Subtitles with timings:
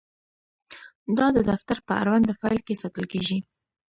[1.17, 3.37] دا د دفتر په اړونده فایل کې ساتل کیږي.